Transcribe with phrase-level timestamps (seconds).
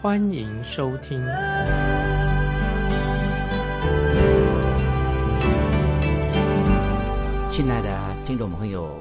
[0.00, 1.20] 欢迎收听。
[7.50, 8.96] 亲爱的听众朋友，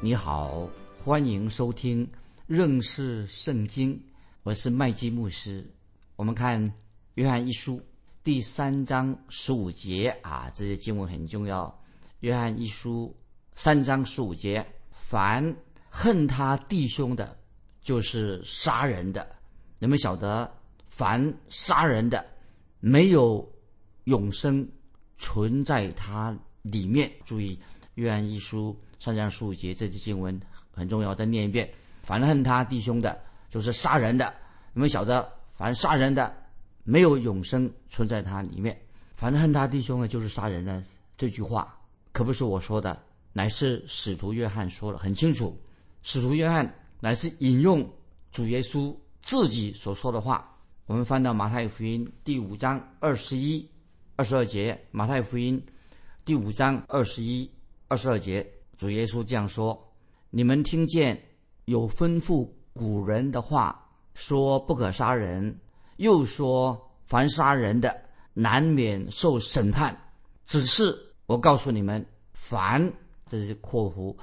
[0.00, 0.68] 你好，
[1.04, 2.10] 欢迎收听
[2.48, 3.96] 认识圣经。
[4.42, 5.64] 我是麦基牧师。
[6.16, 6.60] 我们看
[7.14, 7.80] 约翰一书
[8.24, 11.72] 第三章十五节啊，这些经文很重要。
[12.20, 13.16] 约翰一书
[13.54, 15.54] 三章十五节：凡
[15.88, 17.38] 恨他弟兄的，
[17.80, 19.24] 就是杀人的。
[19.78, 20.50] 你们晓得，
[20.88, 22.24] 凡杀人的，
[22.80, 23.46] 没有
[24.04, 24.66] 永生
[25.18, 27.10] 存在他里面。
[27.24, 27.58] 注意，
[27.94, 31.68] 约翰一书三章十五节这节经文很重要，再念一遍：
[32.02, 33.18] 凡恨他弟兄的，
[33.50, 34.32] 就是杀人的。
[34.72, 36.34] 你们晓得，凡杀人的，
[36.82, 38.80] 没有永生存在他里面。
[39.14, 40.82] 凡恨他弟兄的，就是杀人的。
[41.16, 41.76] 这句话。
[42.12, 43.00] 可不是我说的，
[43.32, 45.60] 乃是使徒约翰说的很清楚。
[46.02, 47.88] 使徒约翰乃是引用
[48.30, 50.54] 主耶稣自己所说的话。
[50.84, 53.66] 我们翻到马太福音第五章二十一、
[54.16, 54.78] 二十二节。
[54.90, 55.60] 马太福音
[56.26, 57.50] 第五章二十一、
[57.88, 59.82] 二十二节，主耶稣这样说
[60.28, 61.18] ：“你们听见
[61.64, 65.58] 有吩咐古人的话，说不可杀人，
[65.96, 67.98] 又说凡杀人的
[68.34, 69.98] 难免受审判。
[70.44, 70.94] 只是。”
[71.26, 72.92] 我告诉你们，凡
[73.26, 74.14] 这是括弧，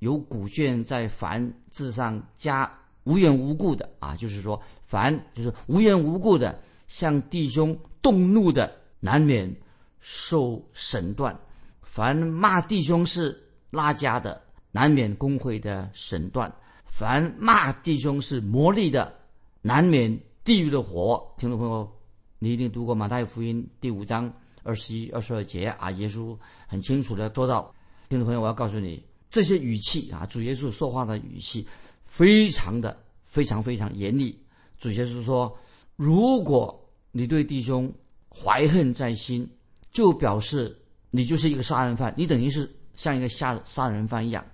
[0.00, 2.70] 有古卷在凡字上加
[3.04, 8.70] 无缘无故的啊，就是说凡就是无缘无故的向弟兄动怒的，
[9.00, 9.54] 难免
[10.00, 11.34] 受审断；
[11.82, 13.38] 凡骂弟兄是
[13.70, 14.42] 拉家的，
[14.72, 16.50] 难免工会的审断；
[16.86, 19.14] 凡骂弟兄是魔力的，
[19.62, 21.26] 难免地狱的火。
[21.38, 21.90] 听众朋友，
[22.38, 24.32] 你一定读过马太福音第五章。
[24.62, 26.36] 二十一、二十二节啊，耶稣
[26.68, 27.74] 很清楚的说到
[28.10, 31.66] ：“听众朋友，我要告诉你，这些语气啊，主耶稣说话的语气，
[32.10, 32.94] 非常的、
[33.24, 34.36] 非常、非常严厉。
[34.76, 35.56] 主耶稣说，
[35.94, 36.76] 如果
[37.12, 37.90] 你对弟兄
[38.28, 39.48] 怀恨在心，
[39.92, 40.76] 就表示
[41.10, 44.44] 你就是一个杀人犯，你等于是像一个杀杀人犯一样。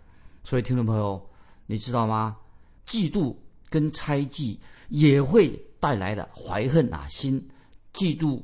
[0.45, 1.31] 所以，听众朋友，
[1.67, 2.37] 你知道吗？
[2.87, 3.35] 嫉妒
[3.71, 5.49] 跟猜忌也会
[5.81, 7.43] 带来的怀恨啊，心
[7.95, 8.43] 嫉妒。”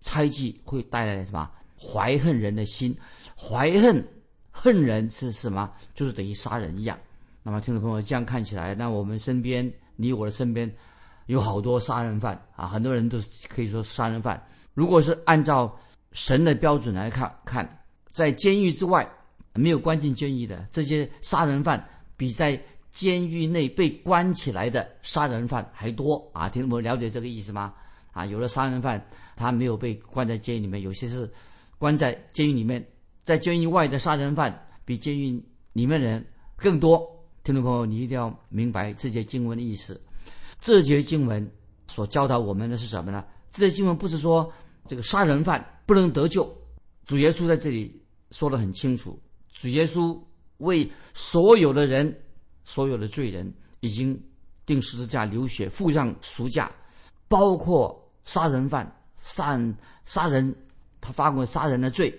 [0.00, 1.50] 猜忌会带来什么？
[1.78, 2.94] 怀恨人的心，
[3.36, 4.06] 怀恨
[4.50, 5.72] 恨人是什么？
[5.94, 6.98] 就是等于杀人一样。
[7.46, 10.74] 那么，听众朋友，这样看起来，那我们身边，你我的身边，
[11.26, 13.18] 有好多杀人犯啊，很多人都
[13.48, 14.42] 可以说杀人犯。
[14.72, 15.78] 如果是按照
[16.12, 17.68] 神的标准来看，看
[18.12, 19.06] 在监狱之外
[19.52, 26.48] 没有关进监狱的这些杀人犯，比在监狱内被关起来的杀人犯还多啊！
[26.48, 27.74] 听众朋友，了解这个意思吗？
[28.12, 29.06] 啊，有的杀人犯。
[29.36, 31.30] 他没有被关在监狱里面，有些是
[31.76, 32.82] 关在监狱里面，
[33.22, 35.38] 在监狱外的杀人犯比监狱
[35.74, 36.24] 里面人
[36.56, 37.13] 更多。
[37.44, 40.00] 听众朋友，你一定要明白这节经文的意思。
[40.62, 41.46] 这节经文
[41.86, 43.22] 所教导我们的是什么呢？
[43.52, 44.50] 这节经文不是说
[44.88, 46.50] 这个杀人犯不能得救，
[47.04, 49.20] 主耶稣在这里说的很清楚。
[49.52, 50.18] 主耶稣
[50.56, 52.18] 为所有的人、
[52.64, 54.18] 所有的罪人已经
[54.64, 56.72] 定十字架流血，付上赎价，
[57.28, 58.90] 包括杀人犯。
[59.22, 59.74] 杀人
[60.06, 60.54] 杀人，
[61.00, 62.14] 他犯过杀人的罪，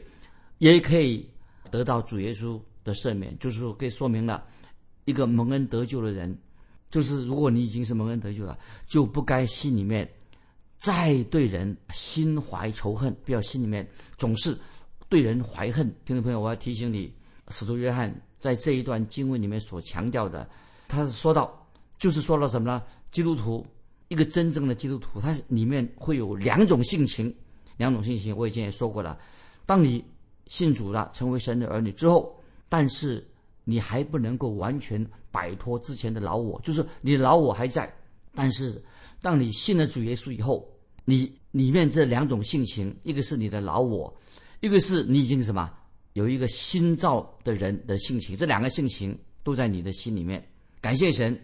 [0.57, 1.27] 也可以
[1.69, 3.35] 得到主耶稣的赦免。
[3.37, 4.43] 就是说，可以说明了
[5.05, 6.37] 一个蒙恩得救的人，
[6.91, 8.57] 就是如果你已经是蒙恩得救了，
[8.87, 10.07] 就不该心里面
[10.77, 14.57] 再对人心怀仇恨，不要心里面总是
[15.07, 15.87] 对人怀恨。
[16.05, 17.11] 听众朋友，我要提醒你，
[17.49, 20.49] 使徒约翰在这一段经文里面所强调的，
[20.87, 21.67] 他是说到，
[21.97, 22.83] 就是说了什么呢？
[23.11, 23.65] 基督徒。
[24.07, 27.35] 一个真正的基督徒，他里面会有两种性情，
[27.75, 28.37] 两种性情。
[28.37, 29.17] 我以前也说过了，
[29.65, 30.05] 当你
[30.45, 33.27] 信主了，成为神的儿女之后，但是
[33.65, 37.93] 你还不能够完全摆脱之前的老我，就是你的老我还在。
[38.33, 38.81] 但是
[39.21, 40.65] 当你信了主耶稣以后，
[41.03, 44.17] 你里面这两种性情，一个是你的老我，
[44.61, 45.69] 一个是你已经什么
[46.13, 50.41] 有一个新造的人的性情，这两个性情都在你的心里面。
[50.79, 51.37] 感谢神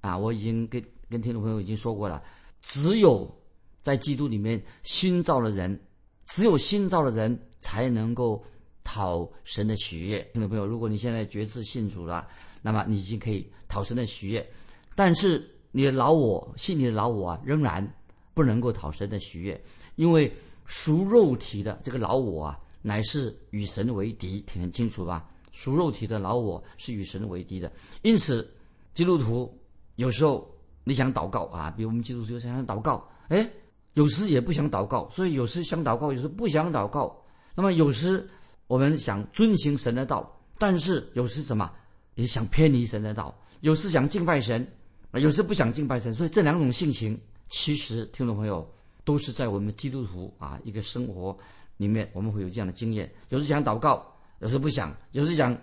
[0.00, 0.18] 啊！
[0.18, 0.82] 我已经跟。
[1.08, 2.20] 跟听众朋友已经说过了，
[2.60, 3.32] 只有
[3.80, 5.80] 在基督里面新造的人，
[6.24, 8.44] 只有新造的人才能够
[8.86, 10.22] 讨神的喜悦。
[10.32, 12.24] 听众朋友，如果你现在决志信主了，
[12.62, 14.48] 那么你已经可以讨神的喜悦。
[14.94, 17.86] 但是你的老我，信你的老我啊，仍然
[18.32, 19.60] 不能够讨神的喜悦，
[19.96, 20.32] 因为
[20.66, 25.28] 属肉体的这个老我啊，乃是与神为敌，听很清楚吧？
[25.50, 27.70] 属肉体的老我是与神为敌的，
[28.02, 28.48] 因此
[28.94, 29.52] 基督徒
[29.96, 30.48] 有时候
[30.84, 33.50] 你想祷告啊，比如我们基督徒想祷告，哎，
[33.94, 37.20] 有时也不想祷告，所以有时想祷告，有时不想祷告。
[37.54, 38.28] 那么有时
[38.66, 41.70] 我们想遵行神的道，但是有时什么
[42.14, 44.66] 也想偏离神的道，有时想敬拜神，
[45.14, 46.14] 有时不想敬拜神。
[46.14, 47.18] 所以这两种性情，
[47.48, 48.68] 其实听众朋友
[49.04, 51.36] 都是在我们基督徒啊一个生活
[51.76, 53.10] 里面，我们会有这样的经验。
[53.28, 54.12] 有时想祷告。
[54.40, 55.58] 有时不想，有时想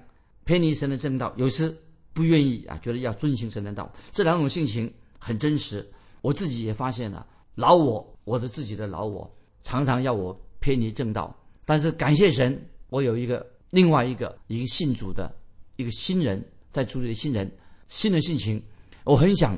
[0.46, 1.72] 偏离神的正道，有时
[2.12, 3.88] 不愿意啊，觉得要遵行神的道。
[4.12, 5.88] 这两种性情很真实，
[6.22, 7.24] 我自己也发现了。
[7.54, 11.40] 老我，我的自己的老我，常常要我偏离正道。
[11.66, 12.60] 但是感谢神，
[12.94, 15.36] 我有一个另外一个一个信主的
[15.78, 17.52] 一个新人，在主里的新人，
[17.88, 18.62] 新的性情，
[19.04, 19.58] 我很想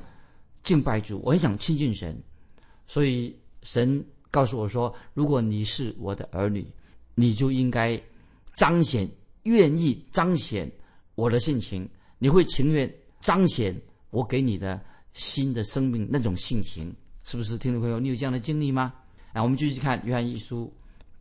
[0.63, 2.17] 敬拜主，我很想亲近神。
[2.87, 4.01] 所以神
[4.31, 6.65] 告诉我说，如果你是我的儿女，
[7.15, 8.01] 你就应该。
[8.55, 9.05] 彰显
[9.43, 10.71] 愿意彰显
[11.15, 11.85] 我的性情，
[12.19, 12.89] 你会情愿
[13.19, 13.75] 彰显
[14.11, 14.79] 我给你的
[15.11, 16.95] 新的生命那种性情，
[17.25, 17.57] 是不是？
[17.57, 18.93] 听众朋友，你有这样的经历吗？
[19.33, 20.73] 啊，我们继续看约翰一书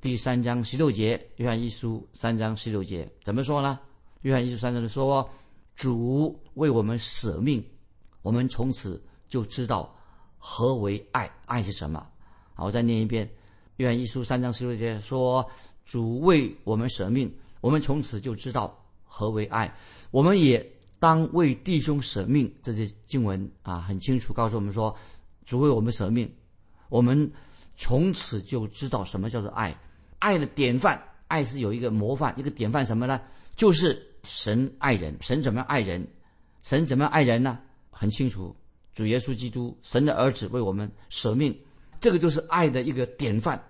[0.05, 1.19] 第三章十六节。
[1.37, 3.81] 约翰一书三章十六节怎么说呢？
[4.21, 5.27] 约翰一书三章的说
[5.75, 7.65] ：“主为我们舍命，
[8.21, 9.97] 我们从此就知道
[10.37, 12.07] 何为爱，爱是什么。”
[12.53, 13.27] 好，我再念一遍。
[13.77, 15.43] 约翰一书三章十六节说。
[15.87, 19.75] 主为我们舍命，我们从此就知道何为爱。
[20.11, 22.55] 我们也当为弟兄舍命。
[22.63, 24.95] 这些经文啊，很清楚告诉我们说，
[25.47, 26.31] 主为我们舍命，
[26.91, 27.31] 我们
[27.79, 29.75] 从此就知道什么叫做爱。
[30.25, 30.99] 爱的典范，
[31.29, 33.21] 爱是有一个模范，一个典范什么呢？
[33.55, 35.15] 就是神爱人。
[35.21, 36.03] 神怎么样爱人？
[36.63, 37.59] 神怎么样爱人呢？
[37.91, 38.57] 很清楚，
[38.95, 41.55] 主耶稣基督，神的儿子为我们舍命，
[42.01, 43.63] 这个就是爱的一个典范。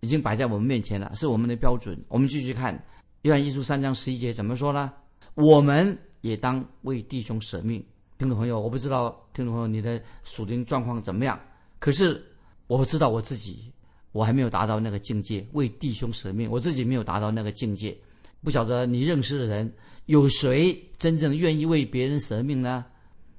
[0.00, 1.96] 已经摆在我们面前了，是我们的标准。
[2.08, 2.74] 我们继续看
[3.22, 4.92] 《约翰一书》三章十一节怎么说呢？
[5.34, 7.84] 我们也当为弟兄舍命。
[8.18, 11.38] 听众朋友，我不知道听众朋友你的属灵状况怎么样，
[11.78, 12.20] 可是
[12.66, 13.72] 我知道我自己，
[14.12, 16.50] 我还没有达到那个境界，为弟兄舍命。
[16.50, 17.96] 我自己没有达到那个境界，
[18.42, 19.72] 不晓得你认识的人
[20.06, 22.84] 有谁真正愿意为别人舍命呢？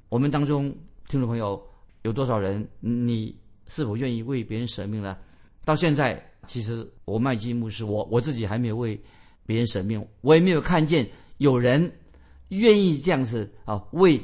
[0.09, 0.69] 我们当中
[1.07, 1.61] 听众朋友
[2.03, 2.67] 有多少人？
[2.79, 3.35] 你
[3.67, 5.17] 是否愿意为别人舍命呢？
[5.65, 6.25] 到现在。
[6.47, 8.99] 其实我麦基牧师，我我自己还没有为
[9.45, 11.07] 别人舍命，我也没有看见
[11.37, 11.89] 有人
[12.47, 14.19] 愿意这样子啊为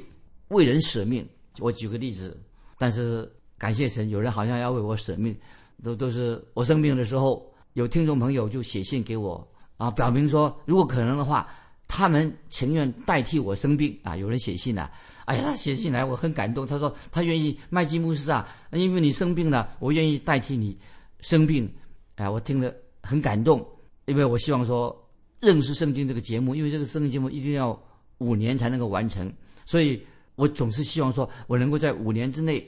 [0.48, 1.24] 为人舍命。
[1.60, 2.36] 我举个例子，
[2.80, 5.38] 但是感谢神，有人好像要为我舍命，
[5.84, 9.48] 都都是我生病的时候，有听众朋友就写信给我
[9.78, 11.48] 啊，表明说如果可能的话，
[11.88, 14.18] 他们情愿代替我生病啊。
[14.18, 14.92] 有人写信了，
[15.26, 20.78] 哎呀，他写信来我很感动，他说他愿意麦基牧师啊，因为你生病了，我愿意代替你
[21.22, 21.72] 生病。
[22.16, 22.74] 哎，我听了
[23.04, 23.66] 很感动，
[24.06, 24.96] 因为我希望说
[25.40, 27.80] 认识圣经这个节目，因为这个圣经节目一定要
[28.18, 29.32] 五年才能够完成，
[29.66, 30.02] 所以
[30.36, 32.68] 我总是希望说我能够在五年之内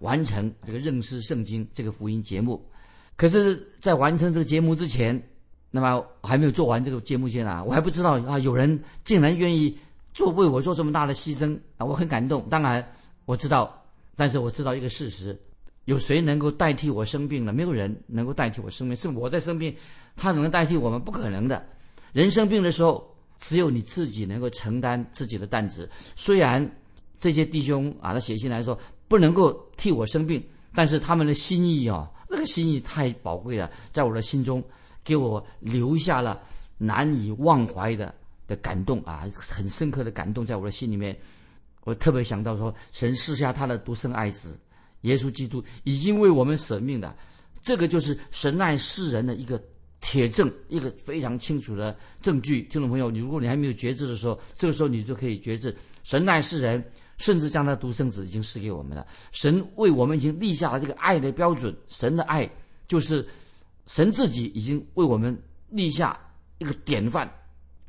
[0.00, 2.64] 完成这个认识圣经这个福音节目。
[3.16, 5.20] 可是，在完成这个节目之前，
[5.70, 9.76] 那么还没有做完这个节目前啊，我还不知道啊，有人竟然愿意
[10.14, 12.46] 做为我做这么大的牺牲啊，我很感动。
[12.48, 12.86] 当然
[13.24, 13.84] 我知道，
[14.14, 15.38] 但是我知道一个事实。
[15.86, 17.52] 有谁能够代替我生病了？
[17.52, 19.74] 没有人能够代替我生病，是我在生病，
[20.16, 21.00] 他能代替我们？
[21.00, 21.66] 不可能的。
[22.12, 25.88] 人生病的时候，只有你自己能够承担自己的担子。
[26.14, 26.70] 虽然
[27.18, 30.42] 这些弟兄啊，他写信来说不能够替我生病，
[30.74, 34.62] 但是他们的心意啊，那个心意太宝贵了，在我的心中
[35.02, 36.40] 给我留下了
[36.76, 38.14] 难以忘怀的
[38.46, 41.18] 的感动啊，很深刻的感动，在我的心里面，
[41.84, 44.58] 我特别想到说，神赐下他的独生爱子。
[45.02, 47.16] 耶稣基督已经为我们舍命的，
[47.62, 49.62] 这个就是神爱世人的一个
[50.00, 52.62] 铁证，一个非常清楚的证据。
[52.62, 56.84] 听众朋友，如果你还没有觉知的时候，这个时候你就可以觉知，神爱世人，
[57.18, 59.06] 甚至将他的独生子已经赐给我们了。
[59.30, 62.50] 神为我们已经立下了这个爱的标准，神的爱
[62.88, 63.28] 就是
[63.86, 66.18] 神自己已经为我们立下
[66.56, 67.30] 一个典范。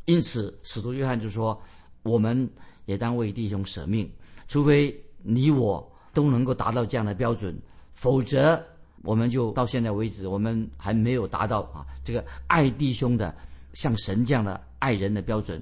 [0.03, 1.59] 因此，使徒约翰就说
[2.03, 2.49] ：“我们
[2.85, 4.11] 也当为弟兄舍命，
[4.49, 4.93] 除非
[5.23, 7.55] 你我。”都能够达到这样的标准，
[7.93, 8.61] 否则
[9.03, 13.33] 我们就到现在为止，我们还没有达到啊这个爱弟兄的
[13.73, 15.61] 像神这样的爱人的标准。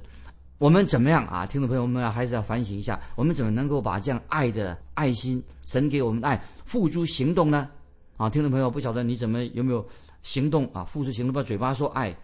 [0.58, 1.46] 我们怎么样啊？
[1.46, 7.70] 听众朋友们还是要反省一下，我们怎么能够把这样爱的爱心，神给我们的爱付诸行动呢？
[8.18, 9.88] 啊，听众朋友，不晓得你怎么有没有
[10.24, 10.84] 行动啊？
[10.86, 12.16] 付诸行动，把嘴巴说爱。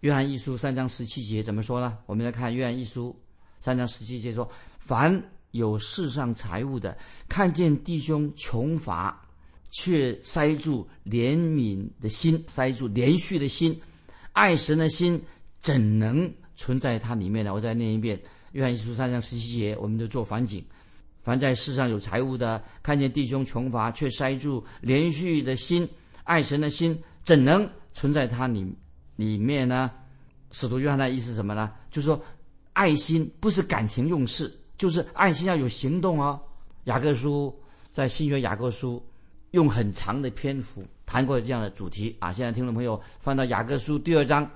[0.00, 1.96] 约翰一书三章十七节怎么说呢？
[2.06, 3.14] 我们来看约翰一书
[3.60, 4.48] 三章十七节说：
[4.78, 5.22] 凡。
[5.54, 6.98] 有世上财物的，
[7.28, 9.24] 看见弟兄穷乏，
[9.70, 13.80] 却塞住怜悯的心，塞住连续的心，
[14.32, 15.22] 爱神的心
[15.60, 17.52] 怎能存在它里面呢？
[17.52, 18.16] 我再念一遍
[18.52, 20.64] 《约翰一书》三章十七节，我们就做反景。
[21.22, 25.88] 凡在世上有财物的，看见弟兄穷乏，却塞住连续的心，
[26.24, 28.66] 爱神的心怎能存在他里
[29.16, 29.90] 里面呢？
[30.50, 31.72] 使徒约翰的意思是什么呢？
[31.90, 32.20] 就是说，
[32.72, 36.40] 爱心不是感情用事，就是爱心要有行动哦。
[36.84, 37.54] 雅各书
[37.92, 39.04] 在新约雅各书。
[39.54, 42.32] 用很长的篇幅谈过这样的主题啊！
[42.32, 44.50] 现在听众朋友翻到雅各书第二章，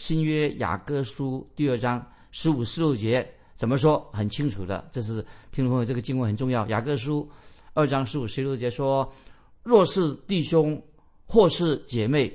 [0.00, 4.08] 新约雅各书第二章十五十六节怎么说？
[4.14, 6.66] 很清楚的，这是听众朋友这个经文很重要。
[6.68, 7.28] 雅各书
[7.74, 9.06] 二章十五十六节说
[9.62, 10.82] ：“若是弟兄
[11.26, 12.34] 或是姐妹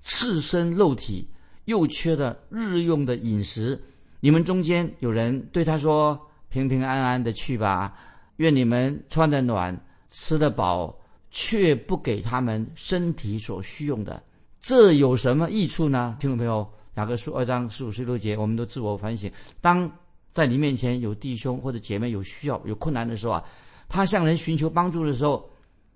[0.00, 1.26] 赤身肉体，
[1.64, 3.82] 又缺了日用的饮食，
[4.20, 6.16] 你们中间有人对他说
[6.48, 7.92] ：‘平平安安的去吧，
[8.36, 9.76] 愿你们穿得暖，
[10.12, 10.96] 吃得饱。’”
[11.32, 14.20] 却不给他们身体所需用的，
[14.60, 16.16] 这有什么益处呢？
[16.18, 19.30] 听众朋友，雅各书二章十五十六节，我们都自我反省。
[19.60, 19.90] 当
[20.32, 23.44] 在你面前有弟兄或者姐妹有需要、有困难的时候啊，
[23.88, 25.48] 他向人寻求帮助的时候，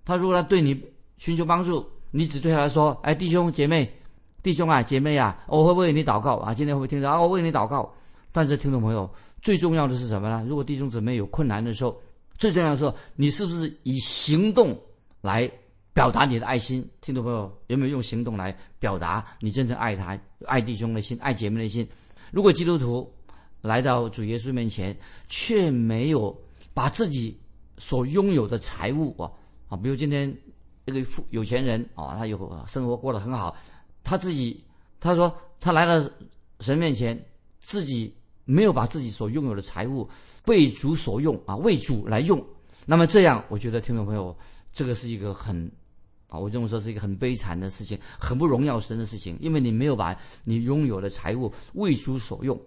[0.05, 0.81] 他如果他对你
[1.17, 3.91] 寻求帮助，你只对他说：“哎，弟兄姐妹，
[4.41, 7.21] 弟兄啊，姐妹啊，我会为你祷告啊。”今天会不会听到啊？
[7.21, 7.93] 我为你祷告。
[8.31, 9.09] 但是听众朋友，
[9.41, 10.45] 最重要的是什么呢？
[10.47, 12.01] 如果弟兄姊妹有困难的时候，
[12.37, 14.77] 最重要的时候，你是不是以行动？
[15.21, 15.49] 来
[15.95, 21.87] 表达你的爱心，听众朋友有没有用行动来表达你真正爱他、爱弟兄的心、爱姐妹的心？
[22.31, 23.09] 如果基督徒
[23.61, 24.93] 来到主耶稣面前，
[25.29, 26.37] 却没有
[26.73, 27.39] 把自己
[27.77, 29.31] 所拥有的财物啊
[29.69, 30.37] 啊，比如今天
[30.85, 32.37] 这个富有钱人啊，他有
[32.67, 33.55] 生活过得很好，
[34.03, 34.61] 他自己
[34.99, 36.05] 他说他来到
[36.59, 37.17] 神面前，
[37.61, 40.09] 自己没有把自己所拥有的财物
[40.47, 42.45] 为主所用啊，为主来用，
[42.85, 44.37] 那么这样，我觉得听众朋友。
[44.77, 45.71] 这个是一个很，
[46.39, 52.59] 我认为说是一个很悲惨的事情，很不荣耀神的事情，因为你没有把你拥有的财物为主所用。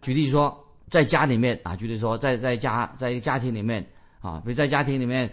[0.00, 0.56] 举例说，
[0.88, 3.86] 在家里面啊，举例说，在在家在一个家庭里面
[4.20, 5.32] 啊，比如在家庭里面，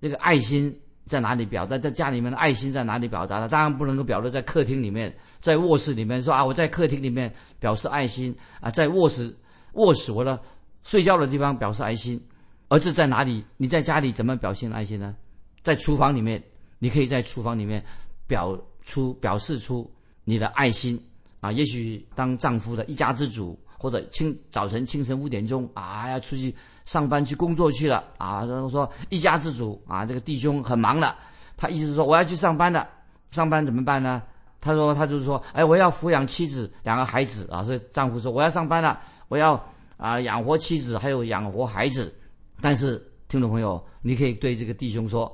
[0.00, 0.74] 这个爱心
[1.06, 1.78] 在哪里表达？
[1.78, 3.48] 在家里面的爱心在哪里表达的？
[3.48, 9.34] 当然不能够表露在客厅里面，在卧室里面说啊，我在客厅里面表示爱心啊，在卧室
[9.72, 10.38] 卧室我的
[10.82, 12.20] 睡觉的地方表示爱心，
[12.68, 13.44] 而是在哪里？
[13.56, 15.14] 你在家里怎么表现爱心呢？
[15.62, 16.42] 在厨房里面，
[16.82, 17.80] 你可以在厨房里面
[18.26, 19.88] 表出表示出
[20.24, 21.00] 你的爱心
[21.38, 21.52] 啊。
[21.52, 26.52] 也许当丈夫的一家之主，或者清早晨清晨五点钟啊，要出去
[26.84, 28.44] 上班去工作去了啊。
[28.46, 31.14] 然后说一家之主啊，这个弟兄很忙的，
[31.56, 32.84] 他意思说我要去上班的，
[33.30, 34.20] 上班怎么办呢？
[34.60, 37.62] 他说他就是说，哎，我要抚养妻子两个孩子啊。
[37.62, 39.54] 所以丈夫说我要上班了，我要
[39.96, 42.12] 啊养活妻子还有养活孩子。
[42.60, 45.32] 但是听众朋友，你可以对这个弟兄说。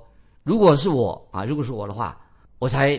[0.48, 2.18] 如果是我啊，如果是我的话，
[2.58, 2.98] 我才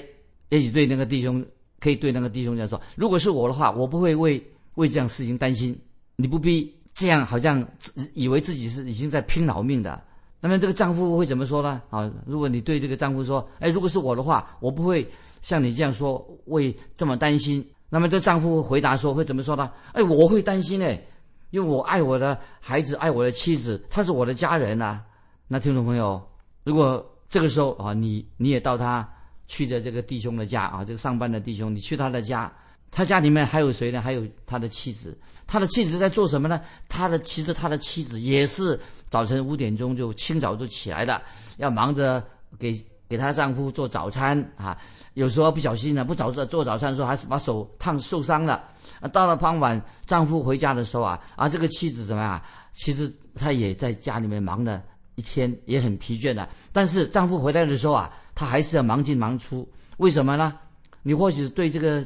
[0.49, 1.43] 也许对那个弟兄
[1.79, 4.39] 可以对那个弟兄这样说：如果是我的话，我不会为
[4.75, 5.75] 为这样事情担心。
[6.15, 7.67] 你不必这样，好像
[8.13, 9.99] 以为自己是已经在拼老命的。
[10.39, 11.81] 那么这个丈夫会怎么说呢？
[11.89, 15.09] 啊，如果你对这个丈夫说：哎，如果是我的话，我不会
[15.41, 17.67] 像你这样说，为这么担心。
[17.89, 19.71] 那么这丈夫回答说：会怎么说呢？
[19.93, 21.03] 哎，我会担心哎，
[21.49, 25.01] 因为我爱我的孩子，爱我的妻子，他是我的家人呐。
[25.47, 26.21] 那听众朋友，
[26.63, 29.07] 如果这个时候啊，你你也到他
[29.47, 32.51] 去的这个弟兄的家啊，这个上班的弟兄，你去他的家，
[32.89, 34.01] 他家里面还有谁呢？
[34.01, 35.17] 还有他的妻子。
[35.45, 36.61] 他的妻子在做什么呢？
[36.87, 41.21] 他的其实他的妻子也是早晨五点钟就清早就起来的，
[41.57, 42.23] 要忙着
[42.59, 42.71] 给
[43.07, 44.77] 给她丈夫做早餐啊。
[45.15, 48.63] 有时候不小心呢，不早做做早餐的时候，还是把手烫受伤了。
[49.01, 52.39] 啊，到了傍晚，丈夫回家的时候啊，啊，这个妻子怎么样？
[52.73, 54.81] 其实她也在家里面忙的。
[55.19, 59.67] 一天也很疲倦的，但是丈夫回来的时候啊，她还是要忙进忙出。
[59.97, 60.57] 为什么呢？
[61.03, 62.05] 你或许对这个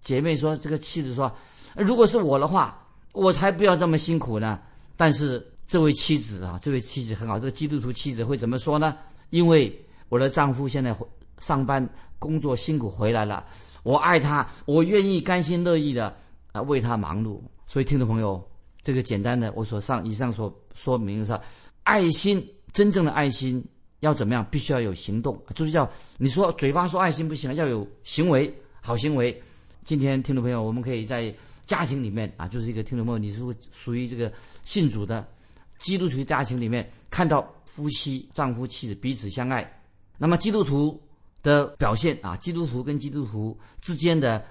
[0.00, 1.30] 姐妹说，这个妻子说
[1.76, 2.82] ：“如果是我的话，
[3.12, 4.58] 我才不要这么辛苦呢。”
[4.96, 8.96] 但是这位妻子啊，这位妻子很好，这个基督徒妻子会怎么说呢？
[9.28, 9.70] 因为
[10.08, 10.96] 我的丈夫现在
[11.40, 11.86] 上班
[12.18, 13.44] 工作辛苦回来了，
[13.82, 16.16] 我爱他，我愿意甘心乐意的
[16.52, 17.38] 啊为他忙碌。
[17.66, 18.42] 所以听众朋友，
[18.80, 21.42] 这个简单的我所上以上所说明的。
[21.86, 23.64] 爱心，真正的爱心
[24.00, 24.44] 要怎么样？
[24.50, 25.88] 必须要有行动，就是叫
[26.18, 29.40] 你说嘴巴说爱心不行，要有行为，好行为。
[29.84, 31.32] 今天听众朋友，我们可以在
[31.64, 33.40] 家庭里面啊，就是一个听众朋友，你是
[33.72, 34.32] 属于这个
[34.64, 35.24] 信主的
[35.78, 39.80] 基督徒家庭里面，看到夫妻、丈夫、妻子彼此相爱，
[40.18, 41.00] 那么基督徒
[41.40, 44.44] 的表现啊，基督徒跟基督徒之间的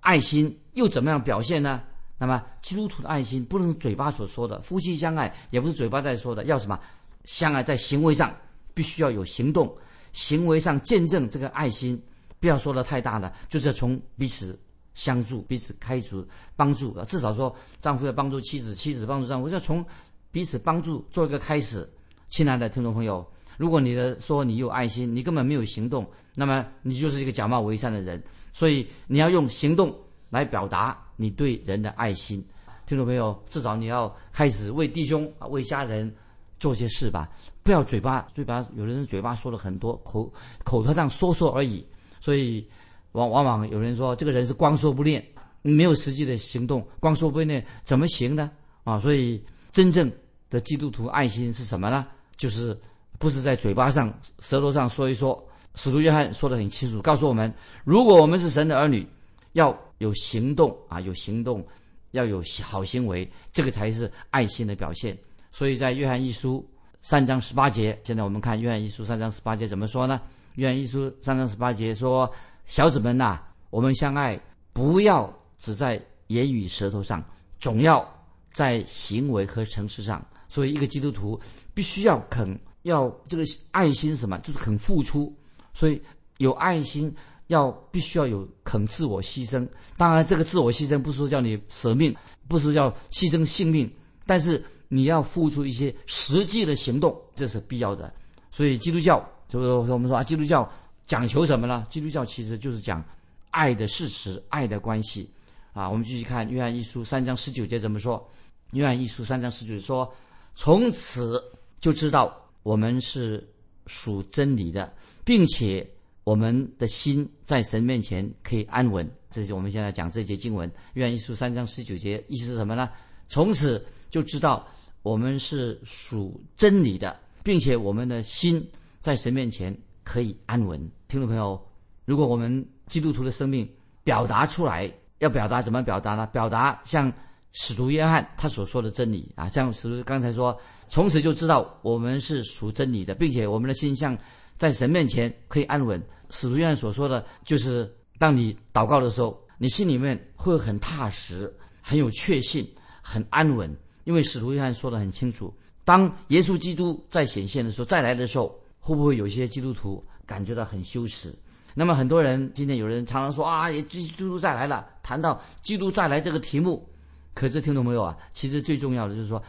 [0.00, 1.82] 爱心又怎么样表现呢？
[2.22, 6.78] 那么，基督徒的爱心不能嘴巴所说的，夫妻相爱也不是嘴巴在说的，要什么？
[7.24, 8.32] 相爱在行为上
[8.74, 9.76] 必须要有行动，
[10.12, 12.00] 行为上见证这个爱心，
[12.38, 14.56] 不要说的太大了，就是要从彼此
[14.94, 16.24] 相助、彼此开除、
[16.54, 19.84] 帮助啊，至少说丈夫要帮助妻子，妻子帮助丈夫，要从
[20.30, 21.92] 彼此帮助做一个开始。
[22.28, 23.26] 亲爱的听众朋友，
[23.56, 28.22] 如果你的说你有爱心，你根本没有行动，那么你就是一个假冒伪善的人。
[28.52, 29.92] 所以你要用行动
[30.32, 32.42] 来表达你对人的爱心。
[32.86, 36.10] 听众朋友，至少你要开始为弟兄啊、为家人
[36.58, 37.28] 做些事吧，
[37.62, 40.32] 不要嘴巴嘴巴，有的人嘴巴说了很多，口
[40.64, 41.86] 口头上说说而已。
[42.18, 42.66] 所以
[43.12, 45.22] 往往往有人说这个人是光说不练，
[45.60, 48.50] 没有实际的行动，光说不练怎么行呢？
[48.84, 50.10] 啊，所以真正
[50.48, 52.06] 的基督徒爱心是什么呢？
[52.36, 52.76] 就是
[53.18, 55.46] 不是在嘴巴上、舌头上说一说。
[55.74, 57.50] 使徒约翰说的很清楚，告诉我们，
[57.82, 59.08] 如果我们是神的儿女，
[59.52, 61.64] 要有行动啊，有行动。
[62.12, 65.16] 要有好行为，这个才是爱心的表现。
[65.50, 66.62] 所以在约翰一书
[67.00, 70.20] 三章十八节，现在我们看约翰一书三章十八节怎么说呢？
[70.56, 72.30] 约翰一书三章十八节说
[72.68, 73.40] ：“小子们呐，
[73.70, 74.38] 我们相爱，
[74.74, 77.24] 不要只在言语舌头上，
[77.58, 78.06] 总要
[78.52, 81.40] 在行为和诚实上。”所以一个基督徒
[81.72, 85.34] 必须要肯要这个爱心什么，就是肯付出。
[85.72, 85.98] 所以
[86.36, 87.10] 有爱心。
[87.52, 89.68] 要必须要有肯自我牺牲，
[89.98, 92.14] 当然这个自我牺牲不是说叫你舍命，
[92.48, 93.88] 不是要牺牲性命，
[94.26, 98.12] 但是你要付出一些实际的行动，这是必要的。
[98.50, 100.68] 所以基督教就是我们说啊，基督教
[101.06, 101.86] 讲求什么呢？
[101.90, 103.04] 基督教其实就是讲
[103.50, 105.30] 爱的事实、爱的关系
[105.74, 105.88] 啊。
[105.88, 108.26] 我们继续看约翰一书三章十九节怎么说？
[108.72, 110.10] 约翰一书三章十九说
[110.56, 111.42] ：“从此
[111.80, 113.46] 就知道我们是
[113.86, 114.90] 属真理的，
[115.22, 115.86] 并且。”
[116.24, 122.88] 我们的心在神面前可以安稳，这是我们现在讲这节经文《约翰一书》三章十九节，意思是什么呢？
[123.28, 124.64] 从此就知道
[125.02, 128.64] 我们是属真理的，并且我们的心
[129.00, 130.78] 在神面前可以安稳。
[131.08, 131.60] 听众朋友，
[132.04, 133.68] 如果我们基督徒的生命
[134.04, 136.24] 表达出来，要表达怎么表达呢？
[136.28, 137.12] 表达像
[137.50, 140.56] 使徒约翰他所说的真理啊，像使徒刚才说，
[140.88, 144.16] 从此就知道我们是属真理的，并且我们的心像。
[144.56, 146.02] 在神面前可以安稳。
[146.30, 152.66] 使徒约翰所说的就是，当你祷告的时候，你心里面会很踏实、很有确信、
[153.02, 153.70] 很安稳。
[154.04, 161.32] 因为使徒约翰说的很清楚，当耶稣基督再显现的时候、再来的时候，会不会有一些基督徒感觉到很羞耻？
[161.74, 166.88] 那么很多人今天有人常常说啊，耶基督再来了，谈到基督再来这个题目，
[167.34, 168.16] 可是听懂没有啊？
[168.32, 169.40] 其实最重要的就是说，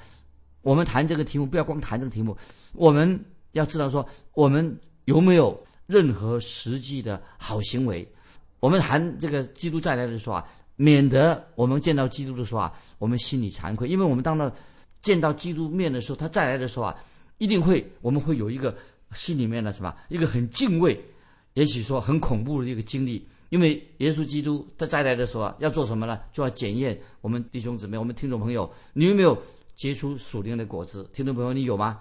[0.62, 2.38] 我们谈这个题目，不要光谈这个题目，
[2.74, 3.18] 我们
[3.54, 4.78] 要知道说我们。
[5.06, 8.08] 有没有任何实际的好行为？
[8.60, 14.52] 我们谈这个基督再来的时候啊，免得我们见到基督的时候啊，我们心里惭愧，因为我们当到
[15.02, 16.96] 见到基督面的时候，他再来的时候啊，
[17.38, 18.76] 一定会我们会有一个
[19.14, 20.98] 心里面的什么，一个很敬畏，
[21.56, 23.28] 也许说很恐怖的一个经历。
[23.50, 26.20] 因为耶稣基督他再来的时候啊，要做什么呢？
[26.32, 29.38] 就要检验我们弟兄姊妹、我们听众朋友，你有没有
[29.76, 31.08] 结出属灵的果子？
[31.14, 32.00] 听众朋友，你有吗？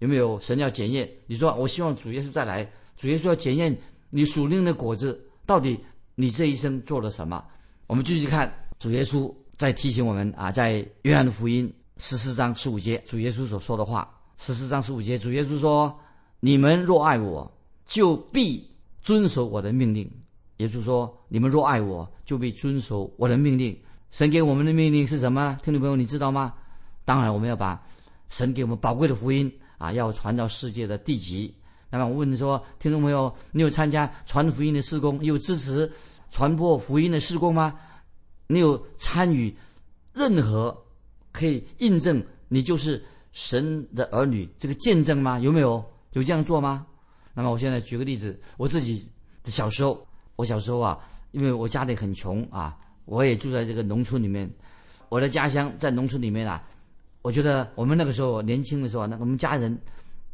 [0.00, 1.08] 有没有神要检验？
[1.26, 3.74] 你说我希望主耶稣再来，主耶稣要检验
[4.10, 5.78] 你属灵的果子，到底
[6.14, 7.42] 你这一生做了什么？
[7.86, 14.12] 我们继续看主耶稣在提醒我们啊，在约翰的福音十四章十五节，主耶稣所说的话。
[14.38, 15.94] 十四章十五节，主耶稣说
[16.40, 17.50] ：“你们若爱我，
[17.84, 18.66] 就必
[19.02, 20.10] 遵守我的命令。”
[20.56, 23.78] 耶稣说：“你们若爱我，就必遵守我的命令。”
[24.10, 25.58] 神给我们的命令是什么？
[25.62, 26.54] 听众朋友，你知道吗？
[27.04, 27.78] 当然，我们要把
[28.30, 29.52] 神给我们宝贵的福音。
[29.80, 31.52] 啊，要传到世界的地极。
[31.88, 35.90] 那么我问你说，听众朋友，你有参加传福音的施工，有支持
[36.30, 37.74] 传播福音的施工吗？
[38.46, 39.56] 你有参与
[40.12, 40.76] 任何
[41.32, 45.38] 可以印证你就是神的儿女这个见证吗？
[45.38, 45.82] 有没有？
[46.12, 46.86] 有这样做吗？
[47.32, 49.08] 那么我现在举个例子，我自己
[49.42, 50.98] 的小时候，我小时候啊，
[51.30, 54.48] 因为我家里很穷啊，我也住在这个农村里面，
[55.08, 56.62] 我的家乡在农村里面啊。
[57.22, 59.78] 我觉得我们那个时候年轻的时候，那我们家人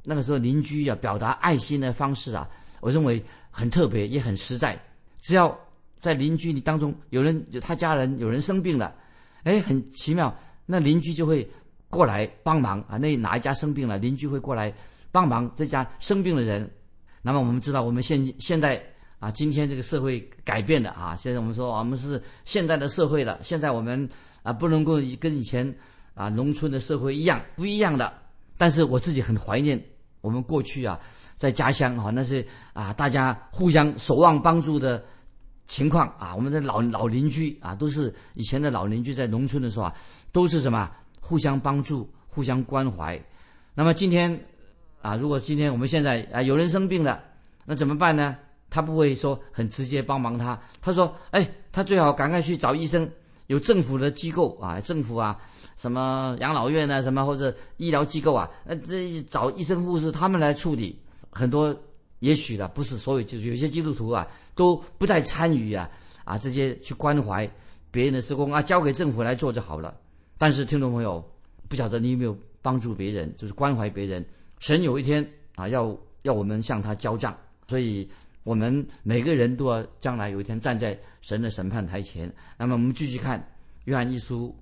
[0.04, 2.48] 那个时候邻居啊，表达爱心的方式啊，
[2.80, 3.20] 我认为
[3.50, 4.80] 很特别，也很实在。
[5.20, 5.58] 只要
[5.98, 8.94] 在邻居当中有人他家人有人生病了，
[9.42, 10.32] 哎，很奇妙，
[10.64, 11.48] 那邻居就会
[11.90, 12.96] 过来帮忙啊。
[12.96, 14.72] 那哪一家生病了，邻居会过来
[15.10, 16.70] 帮忙这家生病的人。
[17.20, 18.80] 那么我们知道，我们现现在
[19.18, 24.08] 啊，今天这个社会改变的啊，现在我们说我们是现代的社会了，现在我们
[24.44, 25.74] 啊不能够跟以前。
[26.16, 28.12] 啊，农村的社会一样不一样的，
[28.56, 29.80] 但是我自己很怀念
[30.22, 30.98] 我们过去啊，
[31.36, 35.04] 在家乡哈，那是啊，大家互相守望帮助的
[35.66, 39.94] 情况啊，我们的老老邻居啊，都是以前的老邻居，在农村的时候啊，
[40.32, 43.22] 都是什么互相帮助、互相关怀。
[43.74, 44.36] 那么今天
[45.02, 47.22] 啊，如果今天我们现在啊有人生病了
[47.66, 48.36] 那怎么办呢？
[48.68, 53.08] 他不会说很直接帮忙他，他说：“哎，他最好赶快去找医生，
[53.48, 55.38] 有政府的机构啊，政府啊，
[55.76, 60.98] 什么养老院啊，什么或者医疗机构啊，呃，这找医生护士他们来处理。
[61.30, 61.74] 很多
[62.18, 65.88] 也许的不是所有，就是有些基督徒啊都不再参与啊
[66.24, 67.48] 啊这些去关怀
[67.90, 69.96] 别人的施工啊，交给政府来做就好了。
[70.38, 71.24] 但是听众朋友，
[71.68, 74.24] 不晓得你有没有帮助别人，就是关怀别人，
[74.58, 77.36] 神有一天啊要要我们向他交账，
[77.68, 78.08] 所以。
[78.46, 82.32] 我们每个人都要将来有一天站在神的审判台前。
[82.56, 83.40] 那么我们继续看
[83.86, 84.54] 《约翰一书》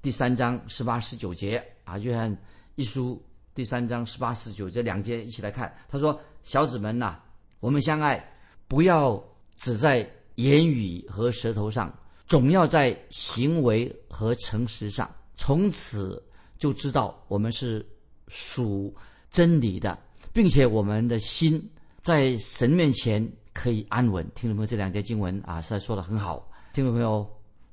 [0.00, 2.34] 第三章十八十九节啊，《约翰
[2.76, 3.16] 一书》
[3.52, 5.74] 第三章十八十九这两节一起来看。
[5.88, 7.18] 他说：“小子们呐，
[7.58, 8.24] 我们相爱，
[8.68, 9.20] 不要
[9.56, 11.92] 只在言语和舌头上，
[12.28, 15.12] 总要在行为和诚实上。
[15.34, 16.22] 从此
[16.58, 17.84] 就知道我们是
[18.28, 18.94] 属
[19.32, 19.98] 真理的，
[20.32, 21.60] 并且我们的心。”
[22.02, 26.50] 在神面前可以安稳，听众朋友，这两节经文啊，实在说的很好。
[26.72, 27.24] 听众朋友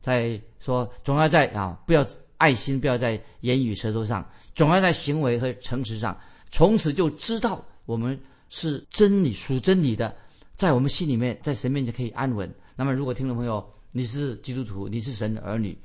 [0.01, 2.05] 在说，总要在啊，不要
[2.37, 6.15] 爱心，不要在言语舌头上，总要在行为和诚实上。
[6.51, 10.15] 从此就知道我们是真理属真理的，
[10.55, 12.47] 在我们心里面，在神面前可以安稳。
[12.75, 15.75] 那么，如果听众朋友你是基督徒，你是神的儿女，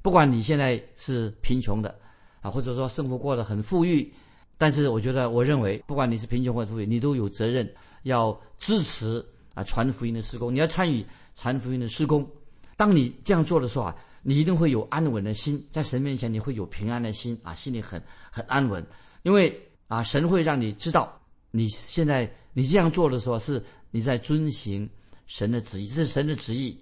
[0.00, 1.92] 不管你现在是贫穷的
[2.40, 4.12] 啊，或者说生活过得很富裕。
[4.60, 7.66] 但是我觉得，我认为，不管你是贫穷或富裕，你都有责任
[8.02, 11.02] 要支持啊传福音的施工，你要参与
[11.34, 12.28] 传福音的施工。
[12.76, 18.86] 当你这样做的时候啊，你一定会有安稳的心，在神面前你会有平安的心啊，心里很很安稳，
[19.22, 21.18] 因为啊神会让你知道，
[21.50, 24.86] 你现在你这样做的时候是你在遵行
[25.26, 26.78] 神的旨意，这是神的旨意，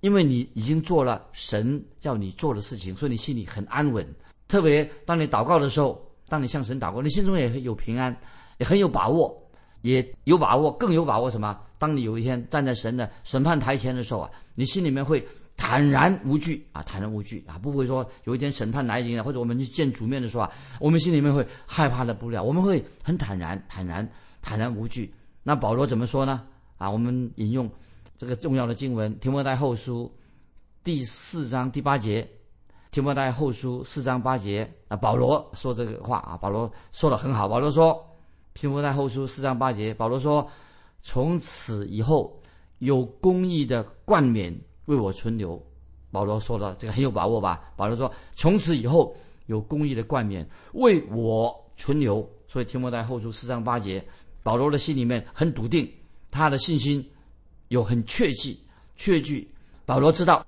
[0.00, 4.06] 因为你已经做了神叫你做的事情，所以你心里很安稳。
[4.46, 5.98] 特别当你祷告的时候。
[6.34, 8.12] 当你向神祷告，你心中也很有平安，
[8.58, 9.40] 也很有把握，
[9.82, 11.56] 也有把握，更有把握什么？
[11.78, 15.24] 当你有一天站在神的审判台前的时候啊，你心里面会
[15.56, 24.04] 坦然无惧啊，坦然无惧啊，不会说有一天审判来临了，或者我们去见主面的时候啊，我们心里面会害怕的不了，我们会很坦然、坦然、
[24.42, 25.14] 坦然无惧。
[25.44, 26.42] 那保罗怎么说呢？
[26.78, 27.70] 啊，我们引用
[28.18, 30.12] 这个重要的经文《提摩太后书》
[30.82, 32.28] 第四章第八节。
[32.94, 37.48] 提摩太后书四章八节啊，保罗说这个话啊，保罗说的很好。
[37.48, 38.00] 保罗说，
[38.54, 40.48] 提摩太后书四章八节，保罗说，
[41.02, 42.40] 从此以后
[42.78, 45.60] 有公义的冠冕为我存留。
[46.12, 47.72] 保罗说的这个很有把握吧？
[47.74, 49.12] 保罗说，从此以后
[49.46, 52.24] 有公义的冠冕为我存留。
[52.46, 54.06] 所以提摩太后书四章八节，
[54.44, 55.92] 保罗的心里面很笃定，
[56.30, 57.04] 他的信心
[57.66, 58.56] 有很确据，
[58.94, 59.52] 确据。
[59.84, 60.46] 保罗知道，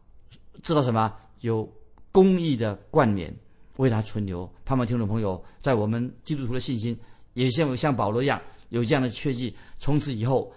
[0.63, 1.13] 知道什么？
[1.41, 1.69] 有。
[2.17, 3.31] 公义的冠冕
[3.77, 6.99] 为他存留，盼望听众朋友在我们基督徒的信心
[7.35, 10.51] 也像像保罗一样有这样的确据，从此以后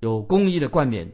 [0.00, 1.06] 有公义的冠冕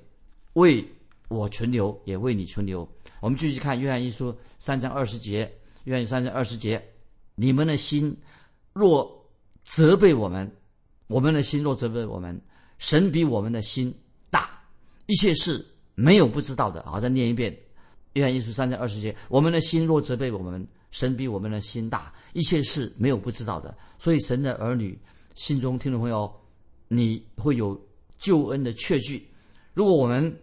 [0.53, 0.87] 为
[1.27, 2.88] 我存留，也为你存留。
[3.21, 6.81] 我们继续看约翰一书三章二十节，约翰三章二十节，
[7.35, 8.16] 你们的心
[8.73, 9.29] 若
[9.64, 10.49] 责备我们，
[11.09, 12.40] 我们的心若责备我们，
[12.79, 13.92] 神比我们的心
[14.31, 14.62] 大，
[15.07, 15.66] 一切事
[15.97, 16.85] 没有不知道的。
[16.85, 17.53] 好，再念一遍。
[18.14, 23.75] 约翰一书三章二十节，我们的心若责备我们，神比我们的心大，一切事没有不知道的。
[23.98, 24.98] 所以神的儿女
[25.35, 26.31] 心中，听众朋友，
[26.88, 27.81] 你会有
[28.18, 29.27] 救恩的确据。
[29.72, 30.35] 如果我们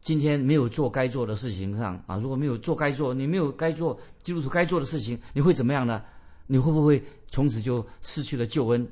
[0.00, 6.00] 今天没有做该做的事情上啊，如果没有做该做，你没有该做基督徒该做的事情，你会怎么样呢？
[6.46, 8.88] 你会不会从此就失去了救恩？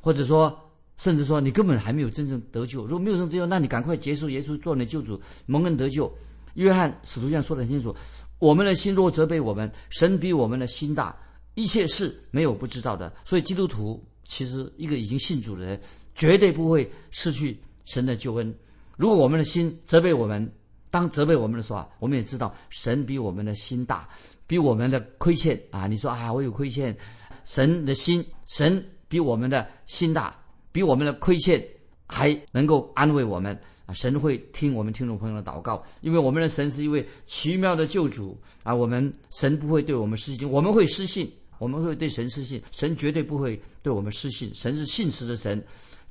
[0.00, 0.58] 或者说，
[0.96, 2.82] 甚至说你根本还没有真正得救？
[2.82, 6.12] 如果没有真正得救，那你赶快结束耶稣做你的救主，蒙恩得救。
[6.54, 7.94] 约翰使徒这样说的很清楚：
[8.38, 11.14] 我们的心若责备我们，神比我们的心大，
[11.54, 13.12] 一切事没有不知道的。
[13.24, 15.80] 所以基督徒其实一个已经信主的人，
[16.14, 18.54] 绝对不会失去神的救恩。
[18.96, 20.50] 如果我们的心责备我们，
[20.90, 24.08] 当责备我们的时候啊，我们也知道神比我们的心大，
[24.46, 25.86] 比我们的亏欠啊。
[25.86, 26.96] 你说啊，我有亏欠，
[27.44, 30.36] 神的心，神比我们的心大，
[30.72, 31.64] 比我们的亏欠
[32.06, 33.58] 还能够安慰我们。
[33.92, 38.74] 神会听我们听众朋友的祷告，因为我们的神是一位奇妙的救主啊！
[38.74, 44.50] 我们神不会对我们失信，我们会失信，我们会对神失信，神绝对不会对我们失信。
[44.54, 45.62] 神是信实的神，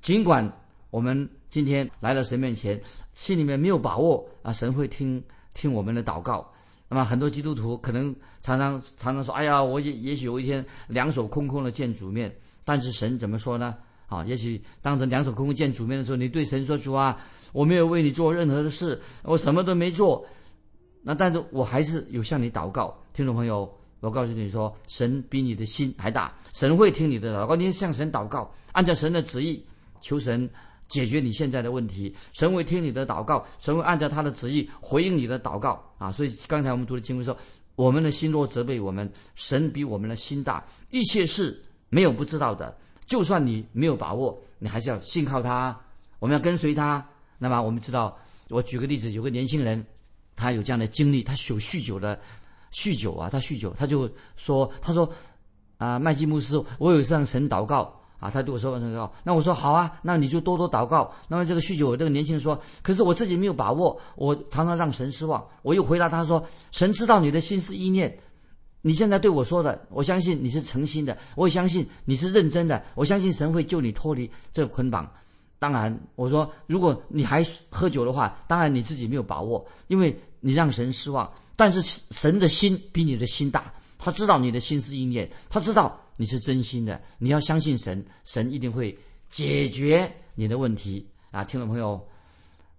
[0.01, 0.51] 尽管
[0.89, 2.79] 我们今天来到神面前，
[3.13, 6.51] 心里面没有把握啊，神会听听我们的祷告。
[6.87, 13.75] 那么很多基督徒可能常常常常说：“哎呀，我也也许有一天两手空空的见主面。”但是神怎么说呢？
[14.09, 17.17] 啊，也许当着两手空空见主面的时候，你对神说：“主啊，
[17.53, 20.25] 我没有为你做任何的事，我什么都没做。
[21.03, 27.55] 那但是我还是有向你祷告。”听众朋友，我告诉你说，神比你的心还大，神会听你的祷告。
[27.55, 29.63] 你向神祷告，按照神的旨意，
[30.01, 30.49] 求神
[30.87, 36.11] 解决你现在的问题，神会听你的祷告，神会按照他的旨意回应你的祷告啊！
[36.11, 37.37] 所以刚才我们读的经文说，
[37.75, 42.75] 我们的心若责备我们，神比我们的心大，一切事没有不知道的。
[43.09, 45.77] 就算你没有把握，你还是要信靠他，
[46.19, 47.05] 我们要跟随他。
[47.37, 48.17] 那么我们知道，
[48.47, 49.85] 我举个例子，有个年轻人，
[50.35, 52.17] 他有这样的经历，他有酗酒的，
[52.71, 55.11] 酗酒啊，他酗酒，他就说，他说，
[55.77, 57.93] 啊，麦基牧师，我有向神祷告。
[58.19, 61.09] 啊，他对我说：“那个，那我说好啊，那你就多多祷告。
[61.29, 65.41] 那么这个酗酒这个年轻人说，可是我自己没有把握，我常常让神失望。
[65.61, 68.19] 我又回答他说，神知道你的心思意念，
[68.81, 75.11] 你现在对我说的，我相信你是诚心的，我也相信你是认真的，我相信神会救你脱离这个捆绑。
[75.59, 81.31] 当然，我说如果你还喝酒的话，当然你自己没有把握，因为你让神失望。
[81.55, 88.93] 但是神的心比你的心大，他知道你的心思意念，他知道。”你是真心的，你要相信神，神一定会
[89.29, 91.45] 解决你的问题啊！
[91.45, 92.05] 听众朋友，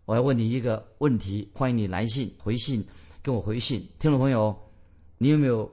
[0.04, 2.86] 我要问你一个问题，欢迎你来信回信
[3.22, 3.80] 跟我回信。
[3.98, 4.54] 听众朋友，
[5.16, 5.66] 你有没有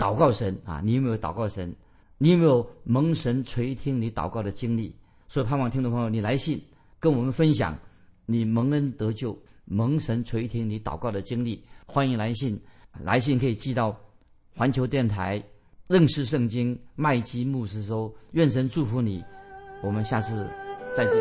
[0.00, 0.80] 祷告神啊？
[0.82, 1.70] 你有没有祷告神？
[2.16, 4.94] 你有没有蒙神垂听你祷告的经历？
[5.28, 6.58] 所以盼望听众朋友你来信
[6.98, 7.76] 跟我们分享
[8.24, 11.62] 你蒙恩得救、蒙神垂听你祷告的经历。
[11.84, 12.58] 欢迎来信，
[13.04, 13.94] 来信可以寄到
[14.56, 15.42] 环球电台。
[15.86, 19.22] 认识圣经，麦基牧师说：“愿神祝福你，
[19.82, 20.48] 我们下次
[20.94, 21.14] 再见。”